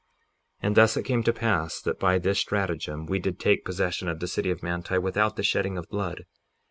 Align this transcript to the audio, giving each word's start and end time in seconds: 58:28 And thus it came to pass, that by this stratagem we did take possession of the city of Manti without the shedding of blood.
58:28 0.63 0.67
And 0.67 0.75
thus 0.75 0.97
it 0.97 1.03
came 1.05 1.21
to 1.21 1.31
pass, 1.31 1.79
that 1.79 1.99
by 1.99 2.17
this 2.17 2.39
stratagem 2.39 3.05
we 3.05 3.19
did 3.19 3.39
take 3.39 3.63
possession 3.63 4.07
of 4.07 4.19
the 4.19 4.25
city 4.27 4.49
of 4.49 4.63
Manti 4.63 4.97
without 4.97 5.35
the 5.35 5.43
shedding 5.43 5.77
of 5.77 5.87
blood. 5.89 6.23